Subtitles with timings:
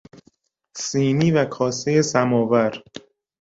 [0.77, 2.83] سینی و کاسه سماور